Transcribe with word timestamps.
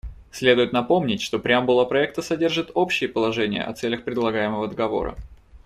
Следует 0.31 0.73
напомнить, 0.73 1.21
что 1.21 1.37
преамбула 1.37 1.85
проекта 1.85 2.23
содержит 2.23 2.71
общие 2.73 3.07
положения 3.07 3.61
о 3.61 3.71
целях 3.73 4.03
предлагаемого 4.03 4.67
договора. 4.67 5.15